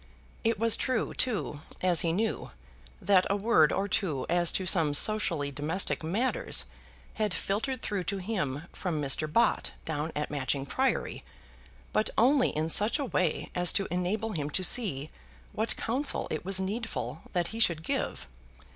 [0.43, 2.49] It was true, too, as he knew,
[2.99, 6.65] that a word or two as to some socially domestic matters
[7.21, 9.31] had filtered through to him from Mr.
[9.31, 11.23] Bott, down at Matching Priory,
[11.93, 15.11] but only in such a way as to enable him to see
[15.53, 18.25] what counsel it was needful that he should give.